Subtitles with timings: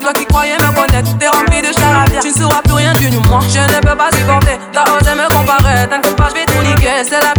[0.00, 2.20] Toi qui croyais me connaître, t'es rempli de charabia.
[2.20, 3.40] Tu ne sauras plus rien du moi.
[3.48, 4.58] Je ne peux pas supporter.
[4.72, 5.88] T'as osé me comparer.
[5.88, 7.04] T'inquiète pas, je vais tout niquer.
[7.04, 7.32] C'est la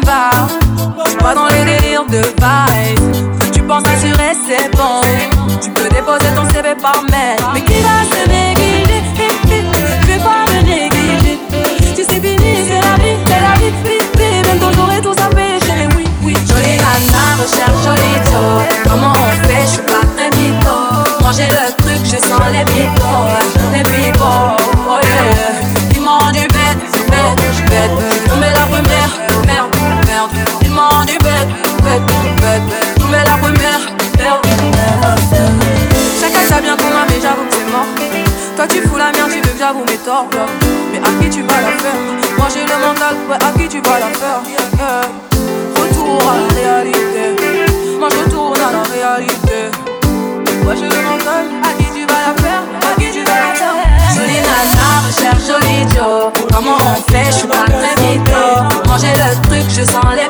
[0.00, 1.04] critères, ça me va.
[1.06, 3.52] J'suis pas dans les délires de vibes.
[3.52, 5.00] Tu penses assurer, c'est bon.
[5.60, 7.38] Tu peux déposer ton CV par mail.
[7.54, 8.35] Mais qui va se
[33.12, 33.80] la première.
[36.20, 37.86] Chacun sait bien qu'on m'a, mais j'avoue que c'est mort.
[38.56, 40.26] Toi tu fous la merde, tu veux que j'avoue mes torts.
[40.92, 41.98] Mais à qui tu vas la faire?
[42.38, 44.40] Moi j'ai le mental, ouais, à qui tu vas la faire?
[44.48, 45.02] Yeah.
[45.76, 47.24] Retour à la réalité.
[47.98, 49.58] Moi je retourne à la réalité.
[50.66, 52.62] Ouais, j'ai le mental, à qui tu vas la faire?
[52.82, 53.76] À qui tu vas la faire?
[54.14, 56.32] Jolie nana, recherche joli Joe.
[56.52, 57.26] Comment on fait?
[57.26, 58.42] Je suis pas très mytho.
[58.88, 60.28] Manger le truc, je sens les